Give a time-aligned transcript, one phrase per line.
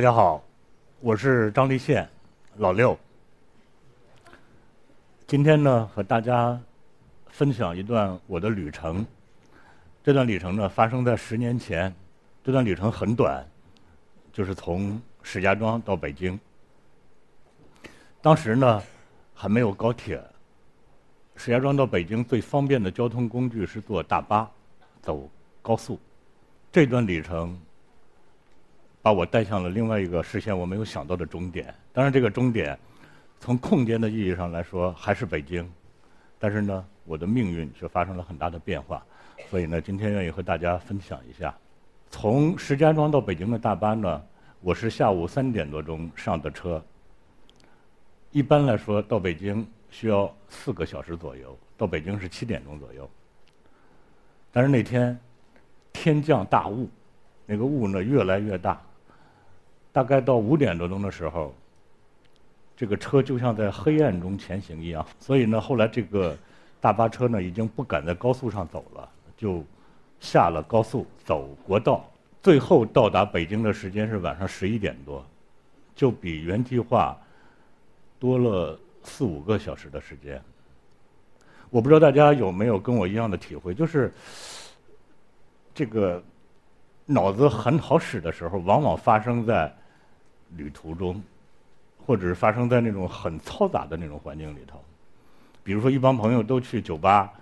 [0.00, 0.42] 大家好，
[1.00, 2.08] 我是张立宪，
[2.56, 2.98] 老六。
[5.26, 6.58] 今天呢，和大家
[7.28, 9.04] 分享一段我的旅程。
[10.02, 11.94] 这段旅程呢，发生在十年前。
[12.42, 13.46] 这段旅程很短，
[14.32, 16.40] 就是从石家庄到北京。
[18.22, 18.82] 当时呢，
[19.34, 20.18] 还没有高铁。
[21.36, 24.50] 石家庄到北京最方便的交通工具是坐大巴，
[25.02, 25.28] 走
[25.60, 26.00] 高速。
[26.72, 27.60] 这段旅程
[29.02, 31.74] 把我带向了另外一个事先我没有想到的终点。
[31.92, 32.78] 当然，这个终点
[33.38, 35.66] 从空间的意义上来说还是北京，
[36.38, 39.02] 但是呢，我的命运却发生了很大的变化。
[39.48, 41.54] 所以呢，今天愿意和大家分享一下。
[42.10, 44.22] 从石家庄到北京的大巴呢，
[44.60, 46.82] 我是下午三点多钟上的车。
[48.32, 53.08] 一般来说，到北京需要四个小时左右，到北京是七点钟左右。
[54.52, 55.18] 但是那天
[55.92, 56.88] 天降大雾，
[57.46, 58.80] 那个雾呢越来越大。
[59.92, 61.54] 大概到五点多钟的时候，
[62.76, 65.06] 这个车就像在黑暗中前行一样。
[65.18, 66.36] 所以呢，后来这个
[66.80, 69.64] 大巴车呢已经不敢在高速上走了，就。
[70.22, 72.06] 下了高速，走国道，
[72.42, 75.24] 最后到达北京的时间是晚上十一点多，
[75.96, 77.16] 就比原计划
[78.18, 80.38] 多了四五个小时的时间。
[81.70, 84.12] 我不知道大家有没有跟我一样的体会，就是
[85.74, 86.22] 这个
[87.06, 89.74] 脑子很好使的时候，往往发生在
[90.56, 91.22] 旅途中，
[92.06, 94.82] 或者是发生在那种很嘈杂的那种环境里头。
[95.62, 97.32] 比如说，一帮朋友都去酒吧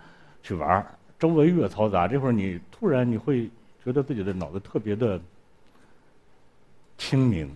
[0.42, 0.84] 去玩。
[1.18, 3.50] 周围越嘈杂，这会儿你突然你会
[3.84, 5.20] 觉得自己的脑子特别的
[6.96, 7.50] 清明。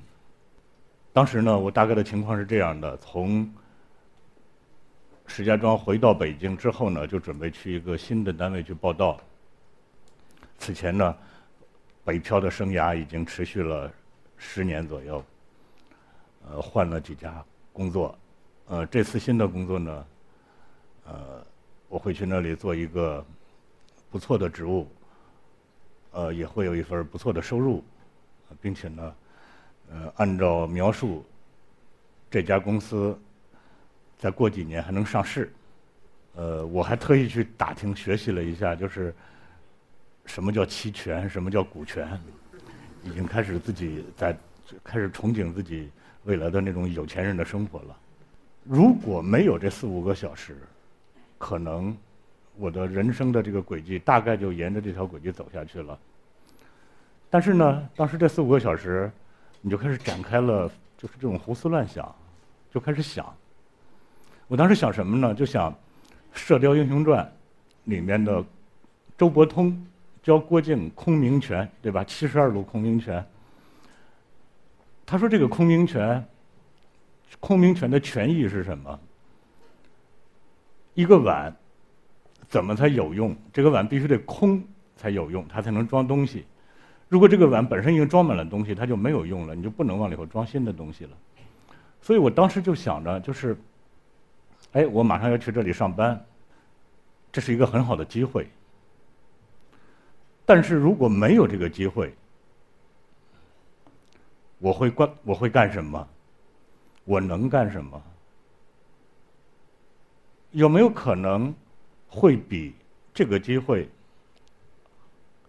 [1.12, 3.48] 当时呢，我大概的情况是这样的：从
[5.27, 9.20] 石家庄回到北京之后呢，就准备去一个新的单位去报道。
[10.58, 11.17] 此前呢，
[12.05, 13.92] 北漂的生涯已经持续了
[14.36, 15.24] 十年左右，
[16.51, 18.19] 呃，换了几家工作，
[18.67, 20.07] 呃，这次新的工作呢，
[21.07, 21.47] 呃，
[21.89, 23.25] 我会去那里做一个。
[24.11, 24.86] 不错的职务，
[26.11, 27.83] 呃，也会有一份不错的收入，
[28.61, 29.14] 并且呢，
[29.91, 31.25] 呃，按照描述，
[32.30, 33.19] 这家公司
[34.19, 35.51] 再过几年还能上市，
[36.35, 39.14] 呃，我还特意去打听学习了一下，就是
[40.27, 42.07] 什么叫期权，什么叫股权，
[43.05, 44.36] 已经开始自己在
[44.85, 45.91] 开始憧憬自己
[46.24, 47.96] 未来的那种有钱人的生活了。
[48.64, 50.56] 如果没有这四五个小时，
[51.38, 51.96] 可能。
[52.58, 55.98] 我的人生的这个轨迹大概就沿着这条轨迹走下去了。
[57.30, 59.11] 但是呢，当时这四五个小时，
[59.62, 62.14] 你就开始展开了，就是这种胡思乱想，
[62.70, 63.24] 就开始想。
[64.48, 65.34] 我当时想什么呢？
[65.34, 65.72] 就想
[66.34, 67.24] 《射雕英雄传》
[67.84, 68.44] 里面的
[69.16, 69.82] 周伯通
[70.22, 72.05] 教郭靖空明拳，对吧？
[72.05, 73.24] 七十二路空明拳。
[75.05, 76.24] 他说这个空明拳，
[77.40, 79.01] 空明拳的拳意是什么？
[80.95, 81.55] 一个碗。
[82.48, 83.35] 怎么才有用？
[83.51, 84.62] 这个碗必须得空
[84.95, 86.45] 才有用，它才能装东西。
[87.08, 91.11] 如果这个碗本身已经装满了东西，它就没有用了，你就不能往里头装新的东西了。
[92.02, 93.57] 所以我当时就想着，就是，
[94.73, 96.23] 哎，我马上要去这里上班，
[97.33, 98.46] 这是一个很好的机会。
[100.45, 102.12] 但是如果没有这个机会，
[104.62, 106.08] 我会干我会干什么？
[107.05, 108.00] 我能干什么？
[110.52, 111.52] 有没有可能？
[112.14, 112.74] 会比
[113.14, 113.89] 这个机会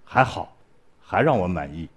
[0.06, 0.56] 还好，
[1.02, 1.90] 还让我满意。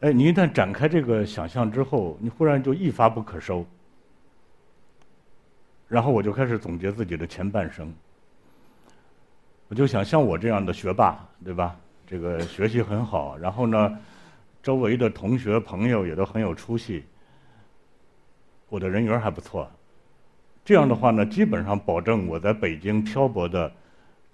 [0.00, 3.66] 哎，你一旦展开这个想象之后，你忽然就一发不可收。
[5.88, 7.92] 然后我就开始总结自己的前半生。
[9.68, 11.76] 我就想，像我这样的学霸，对吧？
[12.06, 13.98] 这个学习很好，然后呢，
[14.62, 17.04] 周围的同学朋友也都很有出息，
[18.68, 19.70] 我的人缘还不错。
[20.64, 23.72] 这样的话呢，基本上保证我在北京漂泊的。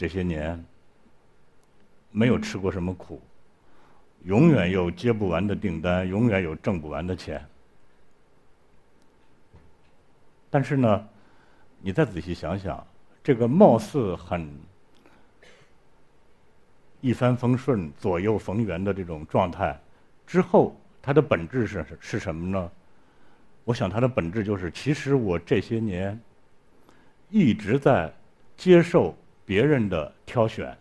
[0.01, 0.65] 这些年
[2.13, 3.21] 没有吃过什么苦，
[4.23, 7.45] 永远有接不完的订单，永远有挣不完的钱。
[10.49, 11.09] 但是呢，
[11.81, 12.87] 你再仔细想想，
[13.25, 14.49] 这个貌似很
[17.01, 19.77] 一帆风顺、左右逢源的这种状态
[20.29, 22.71] 之后，它的本质是是什么呢？
[23.65, 26.17] 我想，它的本质就是，其实我这些年
[27.31, 28.13] 一直在
[28.57, 29.13] 接受。
[29.49, 30.77] 别人的挑选，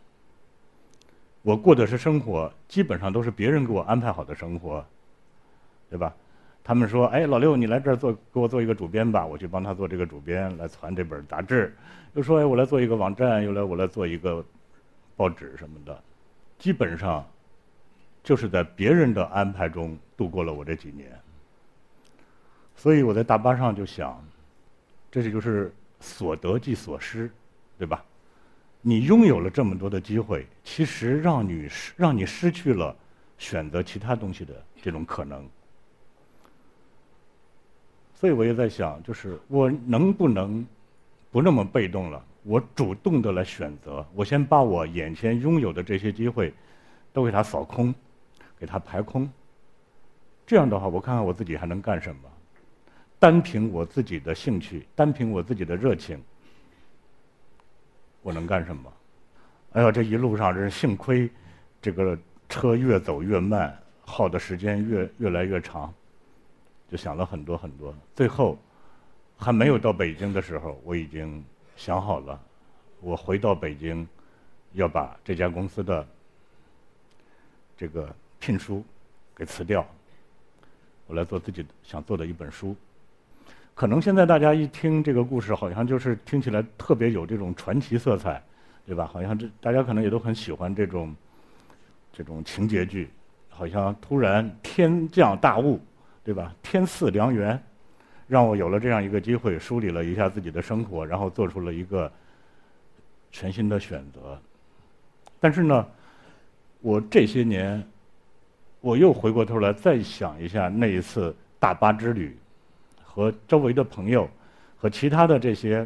[1.41, 4.85] 我过的是生活，基本上都是别人给我安排好的生活，
[5.89, 6.13] 对吧？
[6.65, 11.73] 他们说：“哎，老六，你来这儿做，给我做一个主编吧。”我去帮他做这个主编，来传这本杂志。
[12.13, 14.45] 又说：“哎，我来做一个网站，又来我来做一个
[15.15, 15.97] 报纸什么的。”
[16.59, 17.25] 基本上
[18.27, 21.09] 就是在别人的安排中度过了我这几年。
[22.75, 24.21] 所以我在大巴上就想，
[25.09, 27.31] 这就是所得即所失，
[27.79, 28.03] 对吧？
[28.81, 32.93] 你拥有了这么多的机会，其实让你失让你失去了
[33.37, 35.47] 选择其他东西的这种可能。
[38.13, 40.67] 所以我也在想，就是我能不能
[41.31, 42.21] 不那么被动了？
[42.43, 46.53] 我主动的来选择，我先把我眼前拥有的这些机会
[47.13, 47.95] 都给它扫空，
[48.59, 49.29] 给它排空。
[50.45, 52.21] 这样的话，我看看我自己还能干什么？
[53.19, 56.23] 单凭我自己的兴趣，单凭我自己的热情，
[58.21, 58.93] 我能干什么？
[59.73, 61.29] 哎呀，这一路上真是幸亏，
[61.81, 62.17] 这个
[62.47, 65.93] 车越走越慢，耗的时间越越来越长，
[66.89, 67.93] 就想了很多很多。
[68.15, 68.57] 最后
[69.37, 71.43] 还没有到北京的时候，我已经
[71.75, 72.39] 想好了，
[73.01, 74.07] 我回到北京
[74.73, 76.07] 要把这家公司的
[77.75, 78.83] 这个聘书
[79.35, 79.85] 给辞掉。
[81.09, 82.75] 我来做自己想做的一本书，
[83.73, 88.43] 可能现在大家一听这个故事，好像就是听起来特别有这种传奇色彩，
[88.85, 89.07] 对吧？
[89.07, 91.15] 好像这大家可能也都很喜欢这种
[92.11, 93.09] 这种情节剧，
[93.47, 95.79] 好像突然天降大雾，
[96.25, 96.53] 对吧？
[96.61, 97.57] 天赐良缘，
[98.27, 102.11] 让我有了这样一个机会，梳理了一下自己的生活，然后做出了一个
[103.31, 104.37] 全新的选择。
[105.39, 105.87] 但是呢，
[106.81, 107.81] 我这些年。
[108.87, 112.37] 我又回过头来再想一下那一次大巴之旅，
[113.03, 114.29] 和周围的朋友，
[114.77, 115.85] 和其他的这些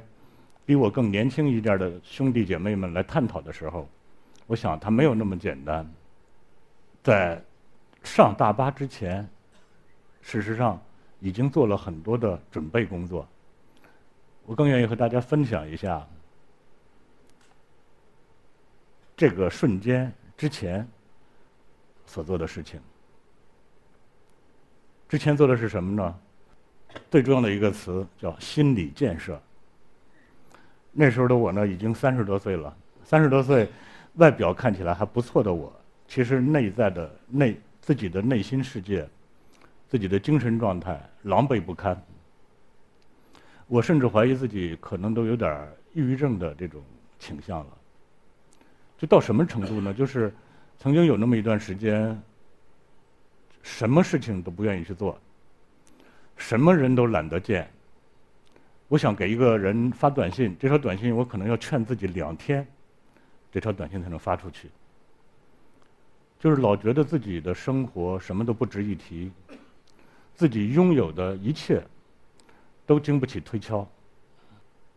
[0.68, 3.89] 比我更年轻一点的兄弟姐妹们来探讨的时候，
[4.45, 5.83] 我想他没有那么简单。
[7.01, 7.42] 在
[8.03, 9.27] 上大巴之前，
[10.21, 10.80] 事实上
[11.19, 13.27] 已经做了很多的准备工作。
[14.45, 16.07] 我更愿意和大家分享一下
[19.18, 20.88] 这个瞬间之前
[22.06, 22.80] 所做的事情。
[25.11, 26.15] 之前做的是什么呢？
[27.09, 29.37] 最重要的一个词叫心理建设。
[30.93, 32.73] 那时候的我呢，已经三十多岁了。
[33.03, 33.67] 三十多岁，
[34.13, 35.69] 外表看起来还不错的我，
[36.07, 39.05] 其实内在的内自己的内心世界，
[39.89, 42.01] 自己的精神状态狼狈不堪。
[43.67, 46.81] 我甚至怀疑自己可能都有点抑郁症的这种
[47.19, 47.77] 倾向了。
[48.97, 49.93] 就到什么程度呢？
[49.93, 50.33] 就是
[50.77, 52.17] 曾经有那么一段时间。
[53.63, 55.19] 什么事情都不愿意去做，
[56.35, 57.69] 什么人都懒得见。
[58.87, 62.67] 我想给一个人发短信，这条短信我可能要劝自己两天，
[63.51, 64.69] 这条短信才能发出去。
[66.39, 69.31] 就是老觉得自己的生活什么都不值一提，
[70.33, 71.81] 自己拥有的一切
[72.85, 73.87] 都经不起推敲。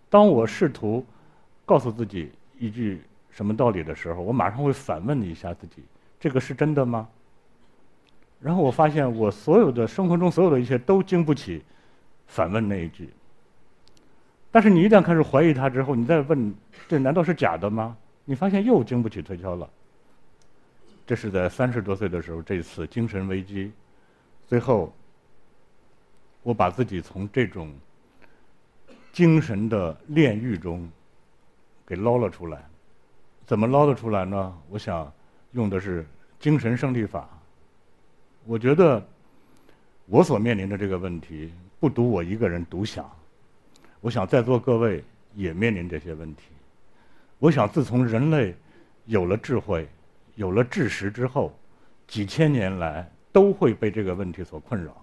[0.08, 1.04] 当我试图
[1.66, 5.84] 告诉自己一句什么道理的时候，我马上会反问一下自己：
[6.18, 7.06] 这个是真的吗？
[8.40, 11.62] 然后我发现，我所有的生活中所有的一切都经不起
[12.26, 13.08] 反问那一句。
[14.50, 16.54] 但是你一旦开始怀疑他之后，你再问，
[16.86, 17.96] 这难道是假的吗？
[18.24, 19.68] 你发现又经不起推敲了。
[21.06, 23.72] 这是在三十多岁的时候，这次精神危机，
[24.46, 24.94] 最后
[26.42, 27.72] 我把自己从这种
[29.12, 30.88] 精神的炼狱中
[31.86, 32.64] 给捞了出来。
[33.44, 34.58] 怎么捞得出来呢？
[34.70, 35.12] 我想
[35.52, 36.06] 用的是
[36.38, 37.28] 精神胜利法。
[38.46, 39.02] 我觉得
[40.06, 43.10] 我所面临的这个问题不独我一个人独享，
[44.00, 45.02] 我想在座各位
[45.34, 46.42] 也面临这些问题。
[47.38, 48.54] 我想自从人类
[49.06, 49.88] 有了智慧、
[50.34, 51.52] 有了知识之后，
[52.06, 54.94] 几千年来都会被这个问题所困扰。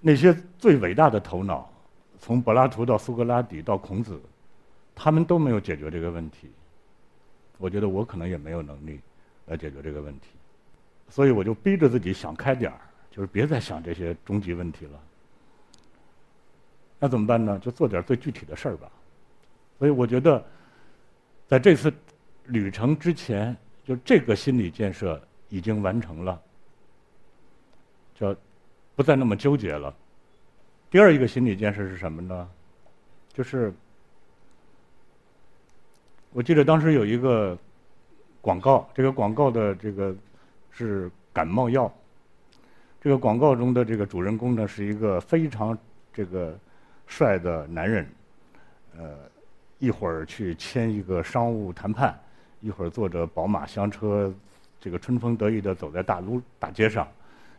[0.00, 1.70] 那些最伟大的头脑，
[2.18, 4.20] 从柏拉图到苏格拉底到孔子，
[4.94, 6.50] 他们都没有解决这个问题。
[7.58, 9.00] 我觉得我可能也没有能力
[9.46, 10.26] 来解决这个问题。
[11.10, 15.00] 所以我就逼着自己想开点儿，就是别再想这些终极问题了。
[16.98, 17.56] 那怎么办呢？
[17.60, 18.90] 就做点最具体的事儿吧。
[19.78, 20.44] 所以我觉得，
[21.46, 21.92] 在这次
[22.46, 26.42] 旅程之前，就这个心理建设已经完成了，
[28.16, 28.34] 叫
[28.96, 29.94] 不再那么纠结了。
[30.90, 32.50] 第二一个心理建设是什么呢？
[33.32, 33.72] 就是
[36.32, 37.56] 我记得当时有一个
[38.40, 40.12] 广告，这个广告的这个。
[40.76, 41.90] 是感冒药。
[43.00, 45.76] 这个广告中的这个主人公呢，是一个非常
[46.12, 46.58] 这个
[47.06, 48.06] 帅的男人，
[48.96, 49.16] 呃，
[49.78, 52.18] 一会儿去签一个商务谈判，
[52.60, 54.32] 一会儿坐着宝马香车，
[54.80, 57.06] 这个春风得意的走在大路大街上，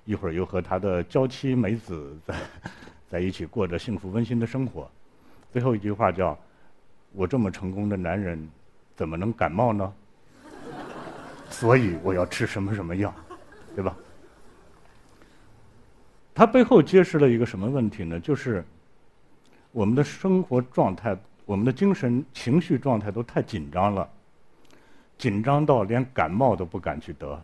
[0.03, 2.35] 一会儿又和他的娇妻美子在
[3.07, 4.89] 在一起过着幸福温馨的生活。
[5.51, 6.37] 最后一句话叫
[7.13, 8.49] ：“我这么成功的男人，
[8.95, 9.93] 怎么能感冒呢？”
[11.49, 13.13] 所以我要吃什么什么药，
[13.75, 13.95] 对吧？
[16.33, 18.19] 它背后揭示了一个什么问题呢？
[18.19, 18.63] 就是
[19.71, 24.09] 我们的生活状态、我们的精神情绪状态都太紧张了，
[25.17, 27.41] 紧张到连感冒都不敢去得。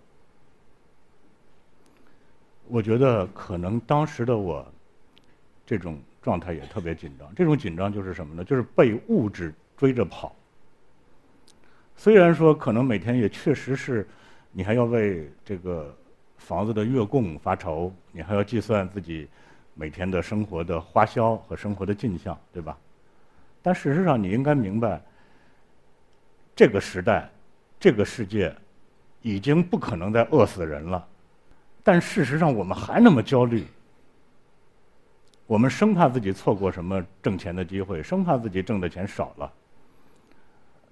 [2.68, 4.66] 我觉得可能当时的我，
[5.66, 7.34] 这种状态也特别紧张。
[7.34, 8.44] 这种紧张就是什么呢？
[8.44, 10.36] 就是被物质追着跑。
[12.04, 14.08] 虽然说可能每天也确实是，
[14.52, 15.96] 你还要为这个
[16.36, 19.28] 房子的月供发愁，你还要计算自己
[19.76, 22.76] 每天的生活的花销和生活的进项，对吧？
[23.62, 25.00] 但事实上，你应该明白，
[26.56, 27.30] 这个时代，
[27.80, 28.52] 这个世界，
[29.22, 31.08] 已经不可能再饿死人了。
[31.84, 33.64] 但事实上，我们还那么焦虑。
[35.46, 39.54] 我们生怕自己错过什么挣钱的机会，生怕自己挣的钱少了。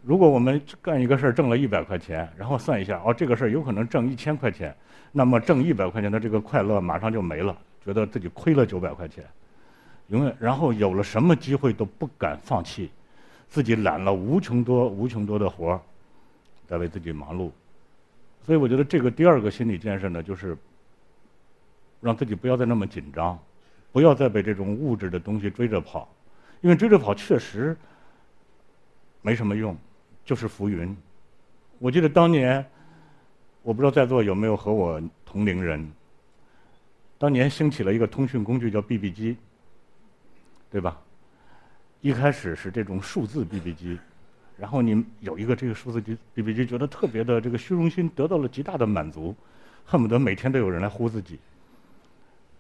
[0.02, 4.76] 如果我们干一个事儿挣了一百块钱，然后算一下，哦，这个事儿有可能挣一千块钱，
[5.12, 9.24] 那么挣一百块钱的这个快乐马上就没了，觉得自己亏了九百块钱，
[10.08, 12.90] 永远，然后有了什么机会都不敢放弃，
[13.50, 15.82] 自己揽了无穷多、无穷多的活儿，
[16.68, 17.52] 在为自己忙碌。
[18.46, 20.58] 所以，我觉得这个第二个心理建设呢，就是。
[22.02, 23.38] 让自己不要再那么紧张，
[23.92, 26.08] 不要再被这种物质的东西追着跑，
[26.62, 27.76] 因为追着跑确实
[29.22, 29.76] 没什么用，
[30.30, 30.96] 就是浮云。
[31.80, 32.64] 我记得当年，
[33.64, 35.92] 我不知道在座有没有和我同龄人，
[37.18, 39.36] 当年兴起了一个通讯工具叫 BB 机，
[40.70, 41.02] 对吧？
[42.02, 44.00] 一开始是这种数字 BB 机，
[44.56, 49.36] 然后你有一个这个数字机 BB 机，觉得特别的这个虚荣心得到了极大的满足，
[49.84, 51.40] 恨不得每天都有人来呼自己。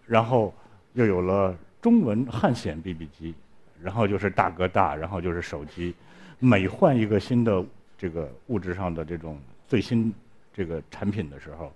[0.07, 0.51] 然后
[0.93, 3.35] 又有了中文汉显 BB 机，
[3.79, 5.93] 然后就是大哥大，然后就是手机。
[6.39, 7.63] 每换一个新的
[7.97, 10.13] 这个物质上的这种最新
[10.53, 11.71] 这个产品的时候，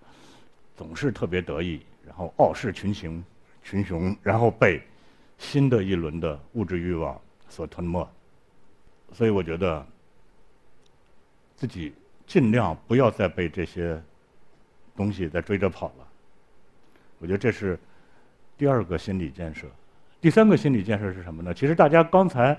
[0.76, 3.24] 总是特别得意，然后傲视群雄，
[3.64, 4.82] 群雄，然后被
[5.38, 8.08] 新的一轮的物质欲望所吞没。
[9.12, 9.86] 所以我觉得
[11.56, 11.94] 自己
[12.26, 14.02] 尽量不要再被这些
[14.96, 16.08] 东西再追着跑了。
[17.20, 17.78] 我觉得这是。
[18.56, 19.66] 第二个心理建设，
[20.22, 21.52] 第三个心理建设是什么呢？
[21.54, 22.58] 其实大家刚才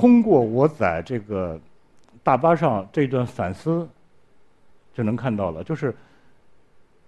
[0.00, 1.58] 通过我在这个
[2.22, 3.88] 大巴上这段反思
[4.92, 5.94] 就能看到了，就是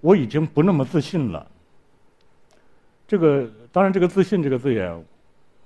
[0.01, 1.47] 我已经不那么自信了。
[3.07, 5.05] 这个当然，这个“自信”这个字眼，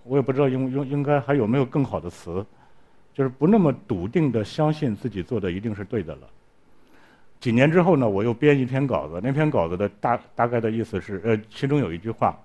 [0.05, 2.45] 我也不知道应应应该还有没有更好的词，
[3.15, 6.29] 就是不那么笃定的相信自己做的一定是对的了。
[7.41, 9.19] 几年之后呢，我又编一篇稿子。
[9.23, 12.39] 那篇稿子的大大概的意思是，呃，其中有一句话，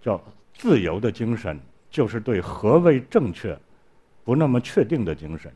[0.00, 0.22] 叫
[0.54, 1.58] “自由的精神
[1.90, 3.58] 就是对何谓正确
[4.24, 5.52] 不那么确定的精神”。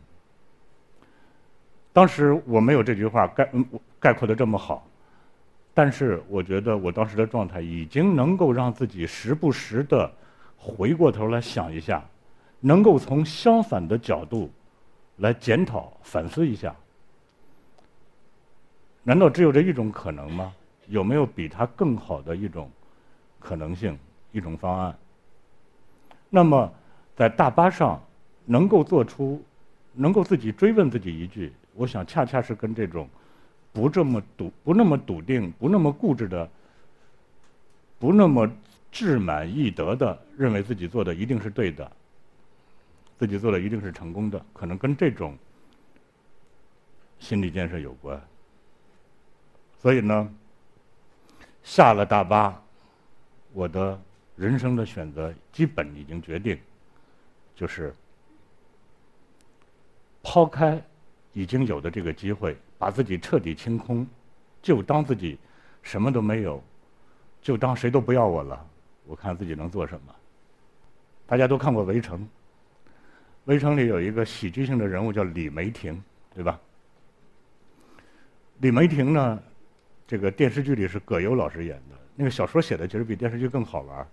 [1.93, 3.51] 当时我没有这句话概
[4.01, 4.87] 概括的这么好，
[5.73, 10.11] 但是我觉得我当时的状态已经能够让自己时不时的
[10.57, 12.05] 回过头来想一下，
[12.61, 14.51] 能够从相反的角度
[15.19, 16.75] 来检讨反思一下。
[19.03, 20.53] 难道只有这一种可能吗？
[20.89, 22.71] 有没有比它更好的一种
[23.39, 23.99] 可能性、
[24.33, 24.99] 一种方案？
[26.29, 26.71] 那么，
[27.17, 28.03] 在大巴上
[28.45, 29.43] 能够做出、
[29.93, 33.09] 能够自己追问自己一句，我想恰恰是跟这种
[33.73, 36.49] 不这么笃、不那么笃定、不那么固执的、
[37.99, 38.51] 不那么
[38.93, 41.91] 志满意得的认为自己做的一定是对的、
[43.19, 45.37] 自己做的一定是成功的，可能跟这种
[47.19, 48.21] 心理建设有关。
[49.81, 50.33] 所以呢，
[51.63, 52.63] 下了大巴，
[53.53, 54.01] 我的
[54.37, 56.59] 人生的选择基本已经决定，
[57.55, 57.95] 就是
[60.25, 60.83] 抛开
[61.35, 64.05] 已经有的这个机会，把自己彻底清空，
[64.63, 65.39] 就当自己
[65.83, 66.61] 什么都没有，
[67.43, 68.67] 就当谁都不要我了。
[69.07, 70.15] 我看自己能做什么。
[71.27, 72.19] 大家都看过《围城》，
[73.45, 76.03] 《围城》里有一个喜剧性的人物叫李梅婷，
[76.35, 76.59] 对吧？
[78.61, 79.41] 李梅婷呢？
[80.07, 84.07] 这个电视剧里是葛优老师演的，那个小说写的其实比电视剧更好玩。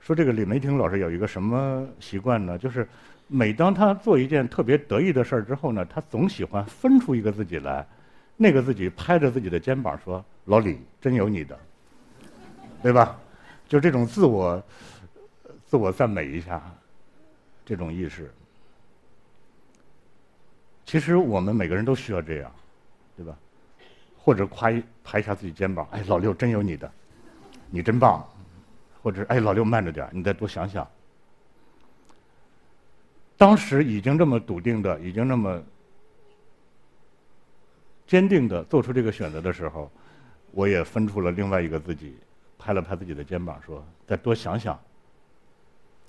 [0.00, 2.56] 说这个李梅婷老师有一个什么习惯呢？
[2.56, 2.88] 就是
[3.28, 7.84] 每当他做一件特别得意的事儿之后呢，他总喜欢分出一个自己来，
[8.36, 11.58] 那个自己拍着自己的肩膀说：“老李，真有你的，
[12.82, 13.18] 对吧？”
[13.68, 14.62] 就这种自我
[15.64, 16.62] 自我赞美一下，
[17.64, 18.32] 这种意识，
[20.84, 22.52] 其实我们每个人都需要这样，
[23.16, 23.36] 对吧？
[24.16, 26.88] 或者夸一拍一下自己肩膀，哎，老六真有你的，
[27.70, 28.24] 你真棒，
[29.02, 30.86] 或者哎，老六慢着点，你再多想想。
[33.36, 35.62] 当时已经这么笃定的，已经那么
[38.06, 39.90] 坚定的做出这个选择的时候，
[40.52, 42.16] 我也分出了另外一个自己，
[42.58, 44.78] 拍了拍自己的肩膀，说：“再多想想。”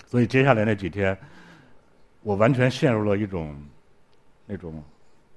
[0.07, 1.17] 所以接下来那几天，
[2.21, 3.53] 我完全陷入了一种
[4.45, 4.81] 那种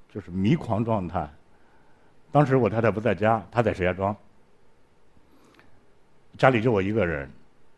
[0.08, 1.28] 就是迷狂状态。
[2.30, 4.16] 当时我太太不在家，她在石家庄，
[6.38, 7.28] 家里就我一个人，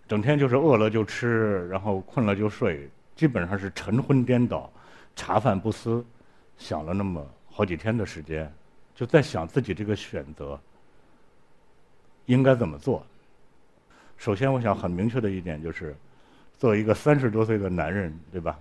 [0.06, 4.70] 整天就是饿了就吃，然后困了就睡，基本上是晨昏颠倒，
[5.14, 6.04] 茶饭不思，
[6.58, 8.52] 想了那么好几天的时间，
[8.94, 10.58] 就在想自己这个选择
[12.26, 13.04] 应该怎么做。
[14.16, 15.94] 首先，我想很明确的一点就是，
[16.58, 18.58] 作为一个三十多岁的男人，对吧？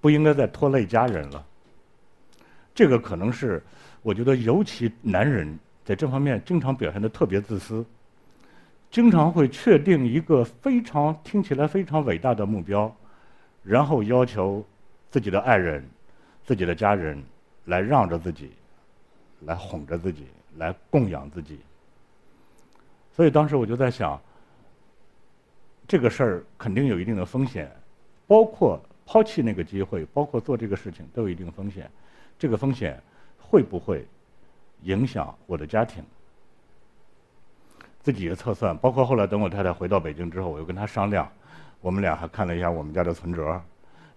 [0.00, 1.46] 不应该再拖累家人了。
[2.74, 3.62] 这个可能是
[4.02, 7.84] 我觉得，尤其男人在这方面经常表现的特别自私，
[8.90, 12.92] 经常会确定一个非常听起来非常伟大的目标，
[13.62, 14.64] 然后要求
[15.10, 15.84] 自己的爱人、
[16.44, 17.22] 自己的家人
[17.66, 18.52] 来让着自己，
[19.40, 20.26] 来哄着自己，
[20.56, 21.60] 来供养自己。
[23.12, 24.20] 所以当时我就在想。
[25.84, 27.70] 这个事儿肯定有一定的风险，
[28.26, 31.90] 包括抛弃那个机会，包括做这个事情都有一定风险。
[32.38, 32.98] 这个风险
[33.36, 34.06] 会不会
[34.84, 36.02] 影响我的家庭？
[38.00, 41.30] 自己也测算，包括后来等我太太回到北京之后，我又跟她商量，
[41.82, 43.60] 我们俩还看了一下我们家的存折，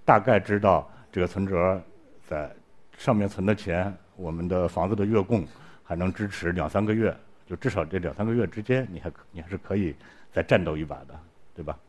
[0.05, 1.81] 大概知道这个存折
[2.25, 2.50] 在
[2.98, 5.45] 上面存的钱，我们的房子的月供
[5.84, 7.13] 还能支持两三个月，
[7.45, 9.93] 就至少这两三个月之间，你还你还是可以
[10.31, 11.19] 再战斗一把的。
[11.55, 11.79] 对吧？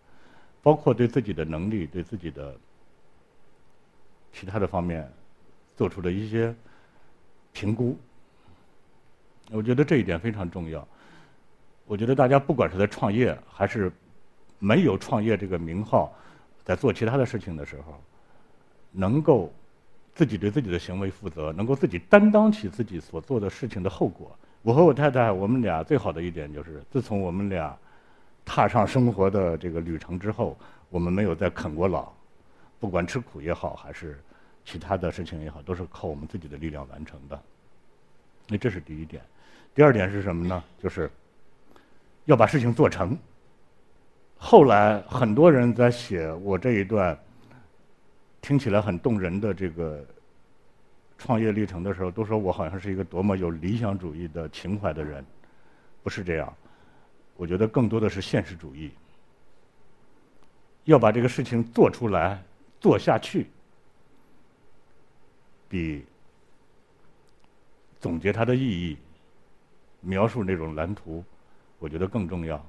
[0.62, 2.54] 包括对自己的能力、对自己的
[4.33, 5.12] 其他的方面
[5.75, 6.54] 做出的一些
[7.52, 7.99] 评估，
[9.50, 10.87] 我觉得这一点非常重要。
[11.85, 13.90] 我觉得大家不管是在创业还是
[14.58, 16.12] 没有创业这个名号，
[16.64, 18.00] 在做其他的事情的时候，
[18.92, 19.52] 能够
[20.14, 24.36] 自己对自己的行为负责，能够自己担当起自己所做的事情的后果。
[24.62, 27.76] 我和我太太，我们俩最好的一点就是，自从我们俩。
[28.49, 30.56] 踏上生活的这个旅程之后，
[30.88, 32.12] 我们没有再啃过老，
[32.78, 34.23] 不管吃苦也好，还是
[34.64, 37.42] 其他的事情也好，都是靠我们自己的力量完成的。
[38.47, 39.21] 那这是第一点。
[39.75, 40.62] 第二点是什么呢？
[40.80, 41.10] 就是
[42.26, 43.19] 要把事情做成。
[44.39, 47.19] 后来很多人在写我这一段
[48.41, 50.05] 听起来很动人的这个
[51.19, 55.25] 创业历程的时候，都说我好像是一个多么有理想主义的情怀的人，
[56.03, 56.55] 不是这样。
[57.37, 58.91] 我觉得更多的是现实主义，
[60.85, 62.41] 要把这个事情做出来、
[62.81, 63.47] 做下去，
[65.69, 66.05] 比
[68.01, 68.97] 总结它的意义、
[70.01, 71.25] 描述那种蓝图，
[71.79, 72.65] 我觉得更重要。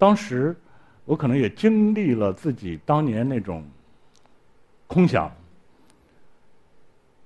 [0.00, 0.56] 当时
[1.04, 3.62] 我可能也经历了自己当年那种
[4.86, 5.30] 空想，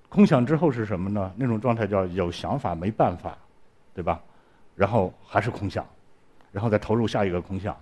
[0.08, 1.32] 空想之后是什么呢？
[1.36, 3.38] 那种状态叫有想法没办法，
[3.94, 4.20] 对吧？
[4.74, 5.86] 然后还是空想，
[6.50, 7.80] 然后再投入下一个空想，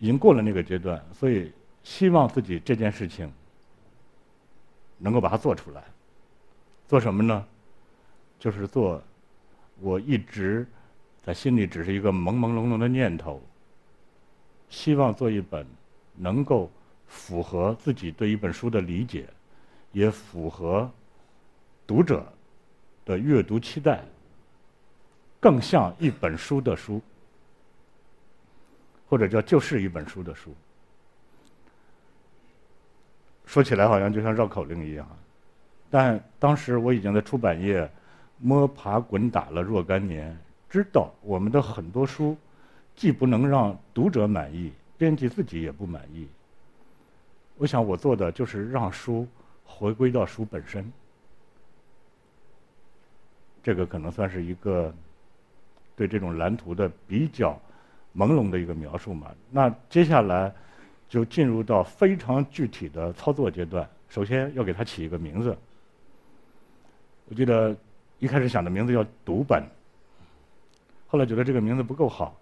[0.00, 1.52] 已经过了那个阶段，所以
[1.84, 3.32] 希望自己这件事情
[4.98, 5.84] 能够把它做出来。
[6.88, 7.46] 做什么呢？
[8.40, 9.00] 就是做
[9.80, 10.66] 我一直
[11.26, 13.42] 在心里只是一个朦朦胧胧的念头，
[14.68, 15.66] 希望做一本
[16.14, 16.70] 能够
[17.08, 19.26] 符合自己对一本书的理解，
[19.90, 20.88] 也符合
[21.84, 22.24] 读者
[23.04, 24.04] 的阅读期待。
[25.40, 27.02] 更像一本书的书，
[29.08, 30.54] 或者叫就是一本书的书。
[33.44, 35.08] 说起来好像就像绕口令一样，
[35.90, 37.88] 但当时我已经在出版业
[38.38, 40.36] 摸爬滚打了若干年，
[40.68, 42.36] 知道我们的很多书
[42.94, 46.26] 既不能让读者满意，编辑自己也不满意。
[47.56, 49.26] 我想我做的就是让书
[49.64, 50.92] 回归到书本身，
[53.62, 54.94] 这个可能算是一个。
[55.98, 57.58] 对这种蓝图的比较
[58.14, 60.54] 朦胧的一个描述嘛，那接下来
[61.08, 63.88] 就进入到非常具体的操作阶段。
[64.10, 65.56] 首先要给它起一个名字，
[67.30, 67.74] 我记得
[68.18, 69.64] 一开始想的名字叫“读本”，
[71.06, 72.36] 后来觉得这个名字不够好，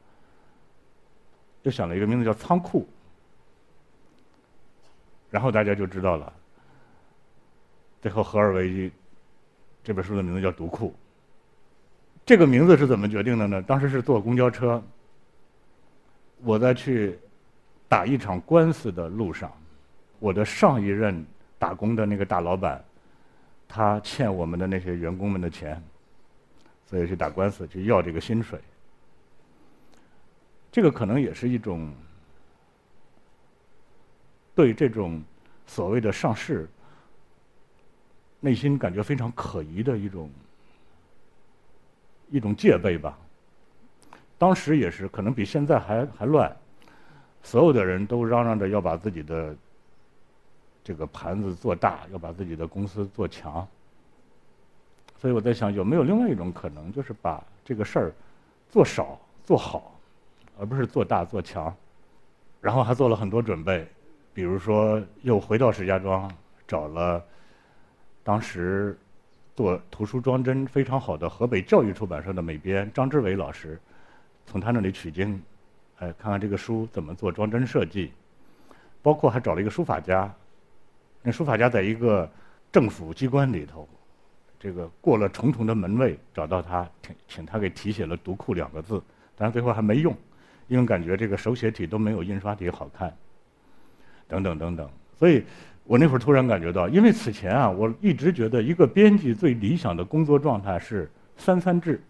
[1.63, 2.87] 又想了一个名字叫“仓库”，
[5.31, 6.33] 然后大家就知道了，
[8.01, 8.91] 最后合二为一，
[9.83, 10.95] 这本书的名字叫“读库”。
[12.27, 13.61] 这个名字是怎么决定的呢？
[13.61, 14.83] 当时是坐公交车，
[16.43, 17.19] 我在去
[17.87, 19.53] 打一场官司的路上，
[20.19, 21.23] 我的上一任
[21.59, 22.83] 打工的那个大老板，
[23.69, 25.83] 他欠我们的那些员工们的钱，
[26.87, 28.61] 所以去打官司去要这个薪水。
[30.71, 31.93] 这个可能也是一种
[34.55, 35.23] 对这种
[35.67, 36.69] 所谓的上市
[38.41, 40.31] 内心感觉非常可疑的一种。
[42.31, 43.17] 一种戒备吧，
[44.39, 46.57] 当时也是可能比现在还还乱，
[47.45, 49.55] 所有的人都嚷嚷着要把自己的
[50.83, 53.69] 这个盘子做大，要把自己的公司做强。
[55.25, 58.13] 所以我在想，有没有另外一种可能，就是把这个事儿
[58.69, 59.99] 做少做好，
[60.59, 61.75] 而不是做大做强。
[62.61, 63.89] 然后还做了很多准备，
[64.35, 66.31] 比如说又回到石家庄，
[66.69, 67.25] 找了
[68.23, 68.99] 当时
[69.57, 73.81] 做图书装帧非常好的河北教育出版社的美编张志伟老师，
[74.45, 75.43] 从他那里取经，
[76.01, 78.13] 哎，看看这个书怎么做装帧设计。
[79.01, 80.31] 包括还找了一个书法家，
[81.23, 82.31] 那书法家在一个
[82.71, 83.89] 政府机关里头，
[84.65, 89.03] 这个过了重重的门卫，找到他，请请他给题写了“读库”两个字，
[89.37, 90.17] 但是最后还没用。
[90.69, 93.15] 因为感觉这个手写体都没有印刷体好看，
[94.27, 95.45] 等等等等，所以
[95.85, 102.03] 我那会儿突然感觉到，因为此前啊，我一直觉得一个编辑最理想的工作状态是三三制。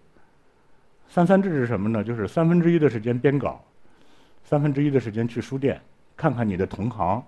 [1.09, 2.05] 三三制是什么呢？
[2.05, 3.61] 就是三分之一的时间编稿，
[4.45, 5.81] 三分之一的时间去书店
[6.17, 7.21] 看看你的同行，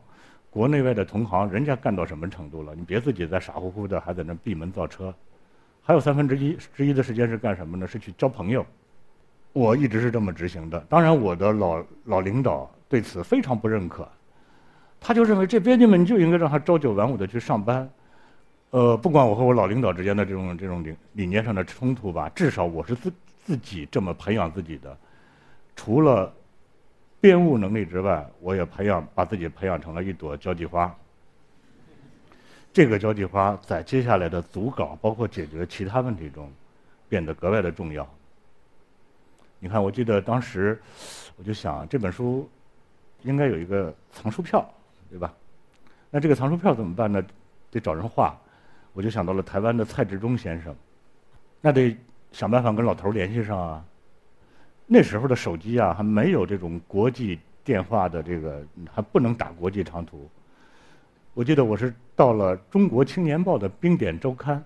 [0.56, 2.74] 国内外的同行，人家干到什么程度了？
[2.74, 5.14] 你别自己在傻乎乎的还在那闭门造车。
[5.82, 7.86] 还有三分之一之一的时间是干什么呢？
[7.86, 8.64] 是去交朋友。
[9.52, 14.08] 我一直是这么执行的，当然我的老老领导对此非常不认可，
[14.98, 17.86] 他就认为这编辑们就应该让他朝九晚五的去上班，
[18.70, 23.12] 呃，不管我和我老领导之间的这种这种理理念上的冲突吧，至少我是自
[23.44, 24.96] 自己这么培养自己的，
[25.74, 26.32] 除了
[27.26, 30.94] 编务能力之外，我也培养把自己培养成了一朵交际花，
[32.72, 36.48] 这个交际花在接下来的组稿包括解决其他问题中，
[37.08, 38.08] 变得格外的重要。
[39.58, 40.80] 你看，我记得当时，
[41.36, 42.48] 我就想这本书
[43.24, 44.64] 应该有一个藏书票，
[45.10, 45.34] 对吧？
[46.12, 47.20] 那这个藏书票怎么办呢？
[47.72, 48.38] 得找人画。
[48.92, 50.72] 我就想到了台湾的蔡志忠先生，
[51.60, 51.96] 那得
[52.30, 53.84] 想办法跟老头联系上啊。
[54.86, 60.30] 那时候的手机啊，还没有这种国际电话的这个，还不能打国际长途。
[61.34, 64.64] 我记得我是到了《中国青年报》的冰点周刊，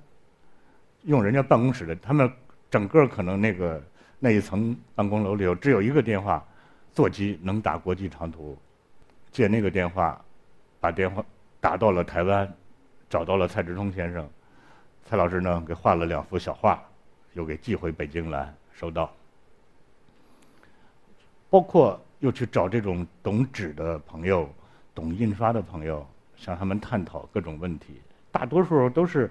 [1.02, 2.30] 用人家办公室的，他们
[2.70, 3.82] 整个可能那个。
[4.22, 6.46] 那一层办公楼里头只有一个电话
[6.92, 8.54] 座机能打国际长途，
[9.32, 10.22] 借那个电话
[10.78, 11.24] 把电话
[11.58, 12.46] 打到了台湾，
[13.08, 14.28] 找到了蔡志忠先生，
[15.06, 16.78] 蔡老师呢给画了两幅小画，
[17.32, 19.10] 又给寄回北京来，收到。
[21.50, 24.48] 包括又去找这种懂纸的朋友、
[24.94, 28.00] 懂印刷的朋友，向他们探讨各种问题，
[28.32, 29.30] 大多数都是。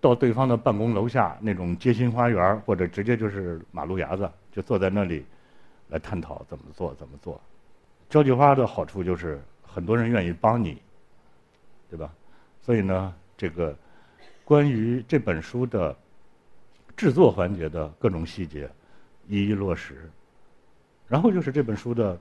[0.00, 5.24] 到对方的办公楼下那种街心花园，或者直接就是马路牙子，就坐在那里，
[5.88, 7.40] 来探讨怎么做怎么做。
[8.10, 10.76] 交际花的好处就是很多人愿意帮你，
[11.88, 12.12] 对吧？
[12.60, 13.74] 所以呢，这个
[14.44, 15.96] 关于这本书的
[16.94, 18.68] 制作环节的各种细节
[19.26, 20.10] 一一落实。
[21.08, 22.18] 然后就是这本书的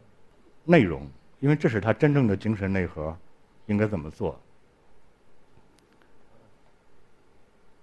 [0.63, 1.07] 内容，
[1.39, 3.15] 因为这是它真正的精神内核，
[3.65, 4.39] 应该怎么做。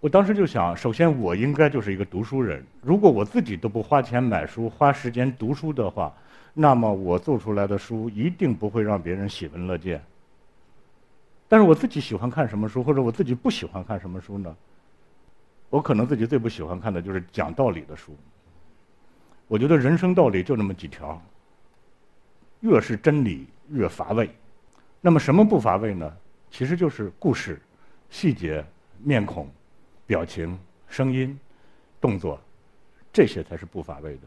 [0.01, 2.65] 我当时就想，首先我应该就是一个读书人。
[2.81, 6.13] 如果我自己都不花钱买书、花时间读书的话，
[6.55, 10.03] 那么我做出来的书一定不会让别人喜闻乐见。
[11.49, 14.57] 但是我自己喜欢看什么书，或者我自己不喜欢看什么书呢？
[15.69, 18.17] 我可能自己最不喜欢看的就是讲道理的书。
[19.51, 21.21] 我觉得人生道理就那么几条，
[22.61, 24.31] 越是真理越乏味。
[25.01, 26.17] 那么什么不乏味呢？
[26.53, 27.61] 其实就是故事、
[28.11, 28.65] 细节、
[29.03, 29.51] 面孔。
[30.07, 30.59] 表情、
[30.89, 31.39] 声音、
[32.01, 32.41] 动作，
[33.13, 34.23] 这些才是不乏味的。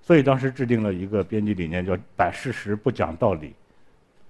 [0.00, 3.54] 所以当时制定了一个编辑理念，叫“摆事实不讲道理”。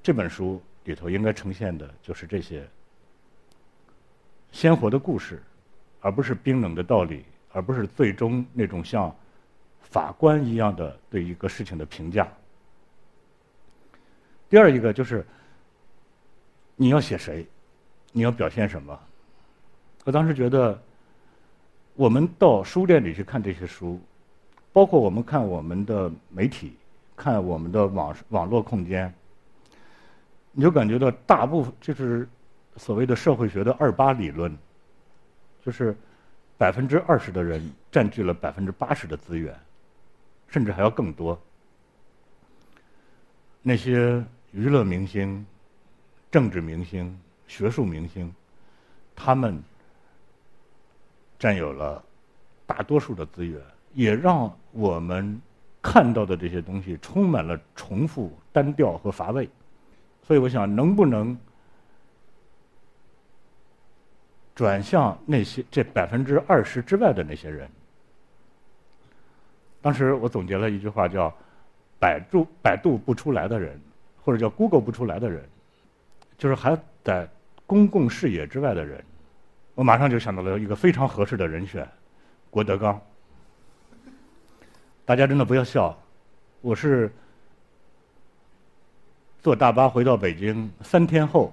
[0.03, 2.69] 这本书里头应该呈现的就是这些
[4.51, 5.41] 鲜活的故事，
[6.01, 9.15] 而不是冰冷的道理，而不是最终那种像
[9.91, 12.29] 法官一样的对一个事情的评价。
[14.49, 15.27] 第二一个就是
[16.77, 17.47] 你要写谁，
[18.13, 18.99] 你要表现什么。
[20.05, 20.81] 我当时觉得，
[21.95, 24.01] 我们到书店里去看这些书，
[24.73, 26.77] 包括我们看我们的媒体，
[27.15, 29.13] 看我们的网网络空间，
[30.53, 32.27] 你就感觉到大部分就是
[32.77, 34.57] 所谓的社会学的二八理论，
[35.63, 35.95] 就是
[36.57, 39.55] 百分之二十的人占据了百分之八十的资源，
[40.49, 41.41] 甚至还要更多。
[43.63, 45.47] 那些娱乐明星、
[46.31, 48.35] 政治明星、学术明星，
[49.15, 49.63] 他们。
[51.41, 52.05] 占有了
[52.67, 53.63] 大多数的资源，
[53.95, 55.41] 也让我们
[55.81, 59.49] 看到的这些东西充满了重复、单调和乏味。
[60.27, 61.39] 所以，我想，能不能
[64.53, 67.71] 转向那些这百分之二十之外的那些人？
[69.89, 69.95] 当。
[69.95, 71.35] 时我总结了一句话，叫
[71.99, 73.81] “百度百度不出来的人”，
[74.23, 75.43] 或者叫 “Google 不出来的人”，
[76.37, 77.27] 就是还在
[77.67, 79.03] 公共视野之外的人。
[79.75, 81.89] 我马上就想到了一个非常合适的人选——
[82.51, 83.01] 郭德纲。
[85.07, 85.99] 大家真的不要笑，
[86.61, 87.11] 我是
[89.41, 91.51] 坐大巴回到北京三天后。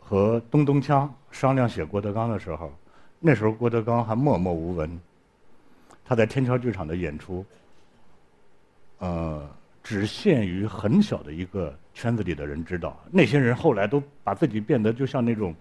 [0.00, 2.72] 和东东锵商量写郭德纲的时候，
[3.20, 5.00] 那时候郭德纲还默默无闻。
[6.10, 7.46] 他在天桥剧场的演出，
[8.98, 9.48] 呃，
[9.80, 13.00] 只限于很小的一个圈子里的人知道。
[13.12, 15.54] 那些人后来都把自己变得就像那种，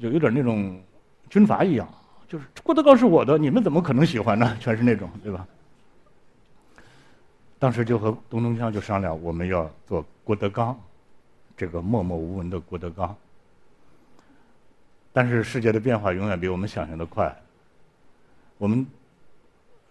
[0.00, 0.82] 就有点那种
[1.28, 1.86] 军阀一样，
[2.26, 4.56] 就是郭德纲是我的，你们怎么可能喜欢呢？
[4.58, 5.46] 全是那种，对吧？
[7.58, 10.74] 当时就和东东锵就商量，我们要做郭德纲，
[11.58, 13.14] 这个默默无闻的郭德纲。
[15.12, 17.36] 但是世界的变化永远比我们想象的快。
[18.56, 18.86] 我们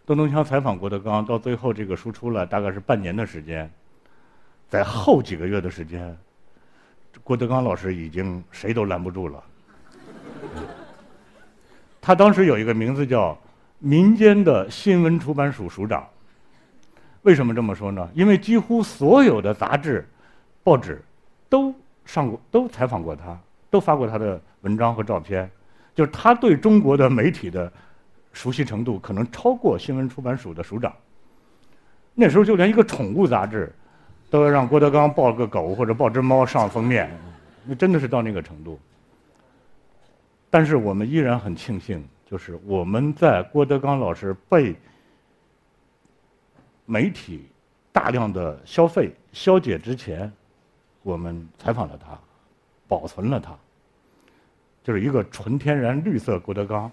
[0.05, 3.69] 邓东强采访郭德纲，到最后这个输出了，大概是半年的时间。
[4.69, 6.15] 在后几个月的时间，
[7.23, 9.43] 郭德纲老师已经谁都拦不住了。
[11.99, 13.35] 他当时有一个名字叫
[13.79, 16.07] “民间的新闻出版署署长”。
[17.23, 18.07] 为什么这么说呢？
[18.13, 20.07] 因为几乎所有的杂志、
[20.63, 21.01] 报纸
[21.49, 21.73] 都
[22.05, 23.37] 上过，都采访过他。
[23.71, 25.49] 都发过他的文章和照片，
[25.93, 27.69] 就是他对中国的媒体的
[28.35, 30.93] 熟悉程度，可能超过新闻出版署的署长。
[32.13, 33.73] 那时候就连一个宠物杂志，
[34.29, 37.09] 都要让郭德纲抱个狗或者抱只猫上封面，
[37.63, 38.77] 那真的是到那个程度。
[40.49, 44.75] 但是我们依然很庆幸，就是我们在郭德纲老师被
[46.85, 47.47] 媒体
[47.93, 50.29] 大量的消费消解之前，
[51.03, 52.19] 我们采访了他，
[52.85, 53.57] 保存了他。
[54.83, 56.91] 就是一个纯天然绿色郭德纲，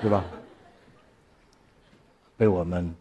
[0.00, 0.24] 对吧？
[2.42, 2.92] 被我们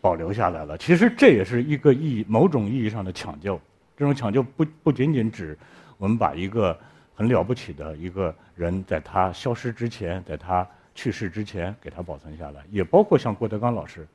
[0.00, 0.78] 保留下来了。
[0.78, 3.60] 其实这也是一个意义，某种意义上的抢救。
[3.96, 5.58] 这种抢救不不仅仅指
[5.98, 6.78] 我们把一个
[7.12, 14.06] 很了不起的一个人，在他消失之前，在他去世之前给他保存下来，也包括像郭德纲老师，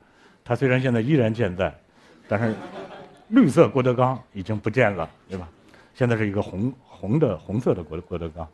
[0.42, 1.70] 他虽然现在依然健在，
[2.26, 2.54] 但是
[3.28, 5.46] 绿色郭德纲已经不见了，对吧？
[5.92, 8.48] 现在是一个红红的红色的郭郭德纲。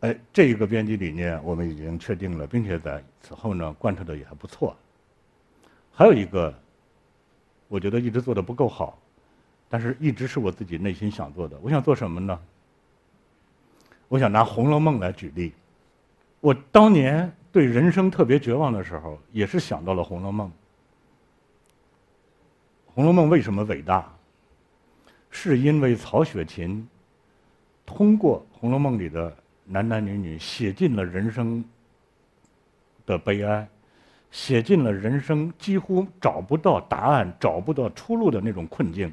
[0.00, 4.76] 哎，这一个编辑理念我们已经确定了，并且在此后呢贯彻的也还不错。
[5.98, 6.54] 还有一个，
[7.66, 8.96] 我觉得一直做的不够好，
[9.68, 11.58] 但是一直是我自己内心想做的。
[11.60, 12.38] 我想做什么呢？
[14.06, 15.52] 我想拿《红楼梦》来举例。
[16.38, 20.46] 我当年对人生特别绝望的时候，也是想到了《红楼梦》。
[22.94, 24.08] 《红楼梦》为什么伟大？
[25.30, 26.88] 是因为曹雪芹
[27.84, 29.36] 通过《红楼梦》里的。
[29.70, 31.62] 男男女女写尽了人生
[33.04, 33.68] 的悲哀，
[34.30, 39.12] 写尽了人生几乎找不到答案、找不到出路的那种困境。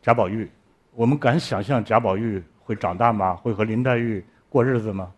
[0.00, 0.50] 贾宝玉，
[0.92, 3.34] 我们敢想象贾宝玉会长大吗？
[3.34, 5.12] 会和林黛玉过日子吗？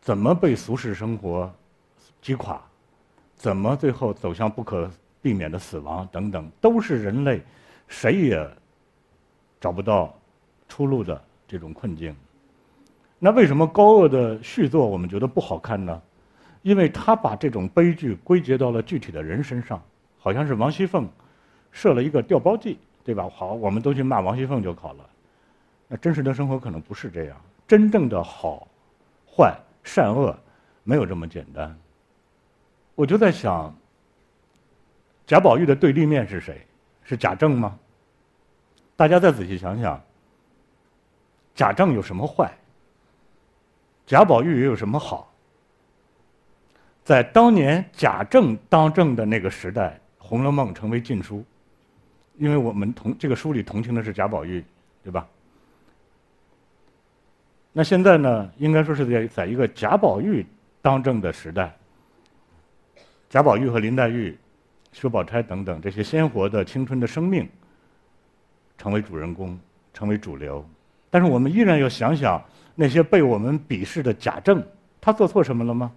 [0.00, 1.52] 怎么被俗世生活
[2.20, 2.60] 击垮？
[3.36, 4.90] 怎么最后走向不可
[5.22, 6.08] 避免的死亡？
[6.10, 7.42] 等等，都是人类
[7.88, 8.50] 谁也
[9.60, 10.14] 找不到。
[10.72, 12.14] 出路的这种困境，
[13.22, 16.02] 那为什么高鹗的续作我们觉得不好看呢？
[16.62, 19.80] 因为他把这种悲剧归结到了具体的人身上，
[20.18, 21.06] 好像是王熙凤
[21.70, 23.28] 设了一个调包计，对吧？
[23.28, 25.04] 好，我们都去骂王熙凤就好了。
[25.86, 27.36] 那真实的生活可能不是这样，
[27.68, 28.66] 真正的好、
[29.26, 29.54] 坏、
[29.84, 30.34] 善恶
[30.82, 31.76] 没有这么简单。
[32.94, 33.74] 我就在想，
[35.26, 36.66] 贾宝玉的对立面是谁？
[37.02, 37.78] 是贾政吗？
[38.96, 40.00] 大家再仔细想想。
[41.54, 42.52] 贾政有什么坏？
[44.10, 45.32] 贾宝玉又有什么好？
[47.04, 51.44] 在当年贾政当政的那个时代，《红楼梦》成为禁书，
[52.36, 54.64] 因为我们同这个书里同情的是贾宝玉，
[55.04, 55.28] 对吧？
[57.72, 58.50] 那现在呢？
[58.56, 60.44] 应该说是在在一个贾宝玉
[60.82, 61.72] 当政的时代，
[63.28, 64.36] 贾宝玉和林黛玉、
[64.90, 67.48] 薛宝钗等等这些鲜活的青春的生命，
[68.76, 69.56] 成为主人公，
[69.94, 70.68] 成为主流。
[71.10, 72.42] 但是我们依然要想想
[72.80, 74.66] 那些被我们鄙视的贾政，
[75.02, 75.92] 他做错什么了吗？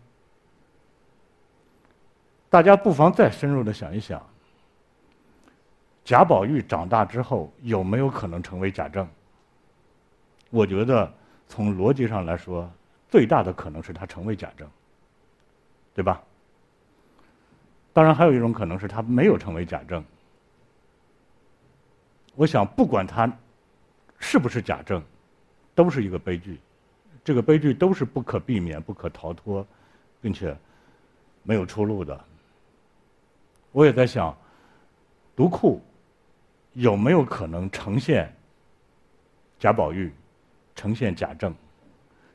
[2.49, 4.21] 大家不妨再深入的想一想，
[6.03, 9.07] 贾宝玉长大之后有没有可能成为贾政？
[10.49, 11.09] 我觉得
[11.47, 12.69] 从逻辑上来说，
[13.07, 14.69] 最大的可能是他成为贾政，
[15.93, 16.21] 对吧？
[17.93, 20.03] 当然还有一种可能是他没有成为贾政。
[22.35, 23.31] 我想不管他。
[24.25, 25.03] 是不是贾政，
[25.75, 26.57] 都是一个悲剧，
[27.23, 29.65] 这个悲剧都是不可避免、不可逃脱，
[30.21, 30.55] 并且
[31.43, 32.19] 没有出路的。
[33.71, 34.35] 我也在想，
[35.35, 35.81] 读库
[36.73, 38.31] 有没有可能呈现
[39.57, 40.11] 贾宝玉，
[40.75, 41.53] 呈现贾政，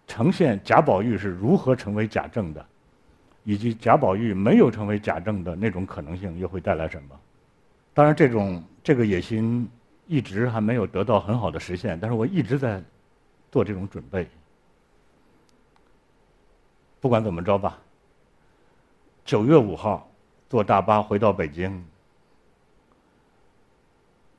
[0.07, 2.67] 呈现贾宝玉是如何成为贾政的，
[3.45, 7.21] 以及贾宝玉没有成为贾政的那种可能性又会带来什么？
[7.93, 9.69] 当然，这种这个野心
[10.07, 12.83] 一直还没有得到很好的实现，但是我一直在
[13.53, 14.27] 做这种准备。
[17.01, 17.79] 不管怎么着吧，
[19.25, 20.11] 九月五号
[20.49, 21.87] 坐大巴回到北京，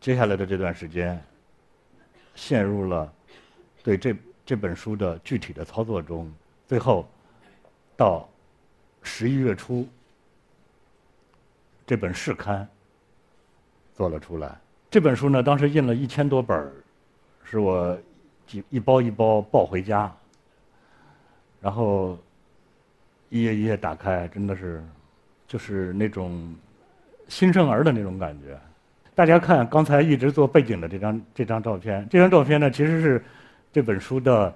[0.02, 1.24] 接下来的这段时间，
[2.36, 3.14] 陷入了
[3.82, 4.14] 对这
[4.46, 6.30] 这本书的具体的操作中。
[6.68, 7.08] 最后
[7.96, 8.28] 到
[9.04, 9.88] 十一月初，
[11.88, 12.68] 这本试刊
[13.94, 14.60] 做了出来。
[14.92, 16.74] 这本书呢，当时印了一千多本
[17.46, 17.98] 是我
[18.46, 20.14] 几一包一包抱回家，
[21.62, 22.18] 然后。
[23.30, 24.84] 一页一页打开，真的是，
[25.48, 26.54] 就是那种
[27.28, 28.60] 新生儿的那种感觉。
[29.16, 33.24] 大家看刚才一直做背景的这张这张照片，这张照片呢其实是
[33.72, 34.54] 这本书的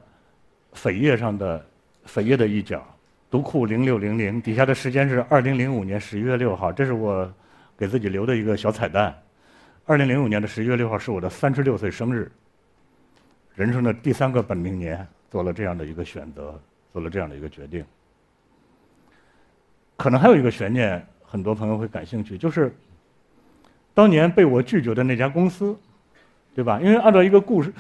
[0.74, 1.66] 扉页上的
[2.08, 2.84] 扉页的一角。
[3.30, 7.32] 读库零六零零底下的时间是二零零五年十一月六号，这是我
[7.78, 9.14] 给自己留的一个小彩蛋。
[9.86, 12.32] 二零零五年的十一月六号是我的三十六岁生日，
[13.56, 16.58] 人生的第三个本命年，做了这样的一个选择，
[16.94, 17.84] 做了这样的一个决定。
[19.96, 22.76] 可能还有一个悬念，很多朋友会感兴趣，就是
[23.94, 25.78] 当年被我拒绝的那家公司，
[26.56, 26.80] 对吧？
[26.82, 27.72] 因为按照一个故事，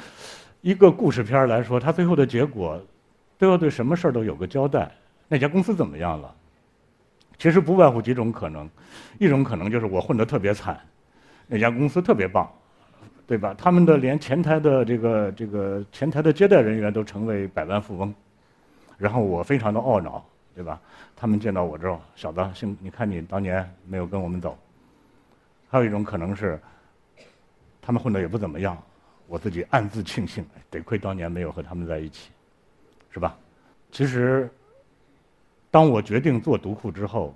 [0.62, 2.80] 一个故事片来说，它最后的结果
[3.38, 4.92] 都要对什么事儿都有个交代。
[5.28, 6.34] 那家公司怎么样了？
[7.40, 8.70] 其实不外乎几种可能，
[9.20, 10.80] 一种可能就是我混得特别惨，
[11.48, 12.50] 那家公司特别棒，
[13.26, 13.56] 对吧？
[13.58, 18.14] 他们的连前台的这个这个前台的接待人员都成为百万富翁，
[18.98, 20.24] 然后我非常的懊恼。
[20.56, 20.80] 对吧？
[21.16, 24.58] 他们见到我之后，小子，幸你看你当年没有跟我们走。
[25.70, 26.60] 还有一种可能是，
[27.82, 28.78] 他们混的也不怎么样，
[29.28, 32.30] 我自己暗自庆幸，得亏当年没有和他们在一起，
[33.10, 33.36] 是吧？
[33.92, 34.50] 其实，
[35.72, 37.36] 当我决定做读库之后，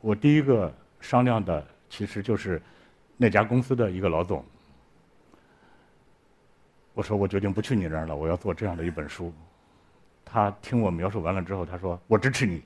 [0.00, 2.60] 我第一个商量的其实就是
[3.16, 4.44] 那家公司的一个老总。
[6.94, 9.32] 我说我决定不去你那儿了，我要做这样的一本书。
[10.34, 12.60] 他听我描述完了之后，他说：“我支持你。”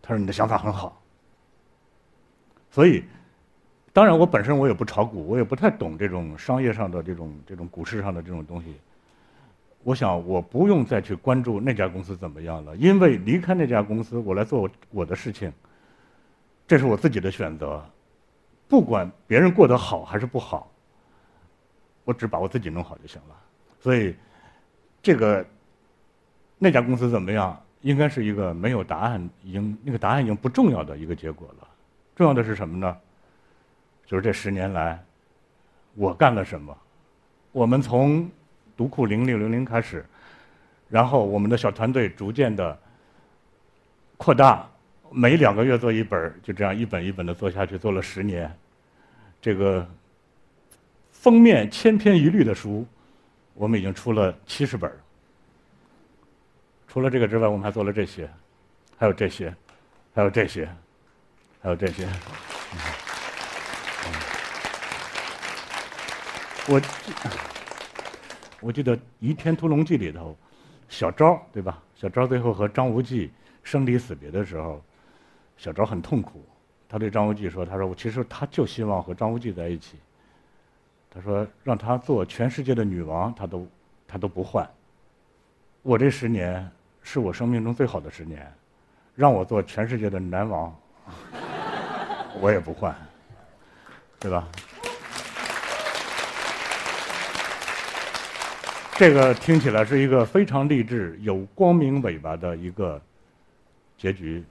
[0.00, 1.02] 他说：“你的想法很好。”
[2.70, 3.02] 所以，
[3.92, 8.76] 当然我本身我也不炒股，我也不太懂这种商业上的这种这种股市上的这种东西。
[9.82, 15.52] 我想我不用再去关注那家公司怎么样了，因为离开那家公司，我来做我的事情，
[16.68, 17.84] 这是我自己的选择。
[18.68, 20.70] 不管别人过得好还是不好。
[22.10, 23.36] 我只把我自己弄好就行了，
[23.78, 24.16] 所以
[25.00, 25.46] 这个
[26.58, 31.68] 那家公司怎么样，应该是一个没有答案，已经那个答案已经不重要的一个结果了。
[32.16, 32.96] 重要的是什么呢？
[34.06, 35.00] 就是这十年来
[35.94, 36.76] 我干了什么。
[37.52, 38.28] 我们从
[38.76, 40.04] 读库零六零零开始，
[40.88, 42.76] 然后我们的小团队逐渐的
[44.16, 44.68] 扩大，
[45.12, 48.52] 每两个月做一本，就这样一本一本的做下去，做了十年，
[49.40, 49.86] 这个。
[51.20, 52.86] 封面千篇一律的书，
[53.52, 54.90] 我们已经出了七十本。
[56.88, 58.26] 除了这个之外，我们还做了这些，
[58.96, 59.54] 还有这些，
[60.14, 60.66] 还有这些，
[61.60, 62.08] 还有这些。
[66.66, 66.80] 我
[68.62, 70.34] 我记得《倚天屠龙记》里头，
[70.88, 71.82] 小昭对吧？
[71.94, 73.30] 小昭最后和张无忌
[73.62, 74.82] 生离死别的时候，
[75.58, 76.42] 小昭很痛苦。
[76.88, 79.98] 他对张无忌说：“他说，我其实他就希望和张无忌在一起。”
[81.12, 83.66] 他说：“让他做全世界的女王，他都
[84.06, 84.64] 他都不换。
[85.82, 86.70] 我这十年
[87.02, 88.48] 是我生命中最好的十年，
[89.16, 90.72] 让我做全世界的男王，
[92.40, 92.94] 我也不换，
[94.20, 94.46] 对吧？
[98.94, 103.02] 这个听起来是一个非常励志、有光明尾巴的一个
[103.98, 104.44] 结局，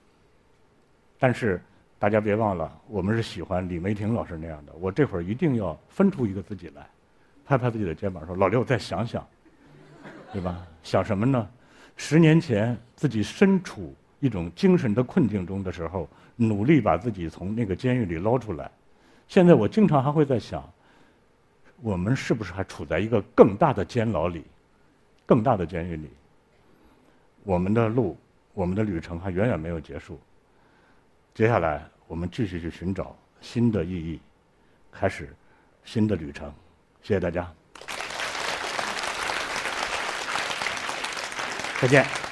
[1.18, 1.58] 但是。”
[2.00, 4.72] 大家别忘了，我们是喜欢李梅婷老师那样的。
[4.80, 6.88] 我这会儿一定要分出一个自己来，
[7.44, 9.22] 拍拍自己的肩膀说：“老刘，再想想，
[10.32, 10.66] 对吧？
[10.82, 11.46] 想什么呢？
[11.96, 18.70] 十年前自己身处一种精神的困境中的时候，努力把自己从那个监狱里捞出来。
[19.28, 20.66] 现在我经常还会在想，
[21.82, 24.42] 我们是不是还处在一个更大的监牢里，
[25.26, 26.08] 更大的监狱里？
[27.44, 28.16] 我们的路，
[28.54, 30.18] 我们的旅程还远远没有结束。”
[31.40, 34.20] 接下来，我们继续去寻找新的意义，
[34.92, 35.34] 开始
[35.86, 36.52] 新的旅程。
[37.00, 37.50] 谢谢大家。
[41.80, 42.29] 再见。